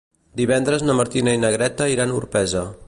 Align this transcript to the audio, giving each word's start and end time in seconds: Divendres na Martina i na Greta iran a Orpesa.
Divendres 0.39 0.85
na 0.87 0.95
Martina 1.01 1.37
i 1.39 1.41
na 1.45 1.55
Greta 1.57 1.91
iran 1.97 2.15
a 2.17 2.21
Orpesa. 2.23 2.69